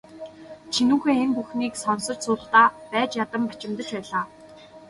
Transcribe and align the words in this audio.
Чинүүхэй 0.73 1.15
энэ 1.23 1.35
бүхнийг 1.37 1.73
сонсож 1.83 2.17
суухдаа 2.25 2.67
байж 2.91 3.11
ядан 3.23 3.43
бачимдаж 3.49 3.87
байлаа. 3.95 4.25